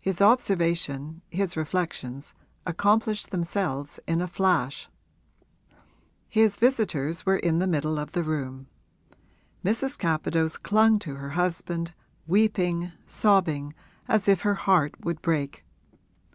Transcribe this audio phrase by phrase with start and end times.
[0.00, 2.32] His observation, his reflections,
[2.64, 4.88] accomplished themselves in a flash.
[6.26, 8.66] His visitors were in the middle of the room;
[9.62, 9.98] Mrs.
[9.98, 11.92] Capadose clung to her husband,
[12.26, 13.74] weeping, sobbing
[14.08, 15.66] as if her heart would break.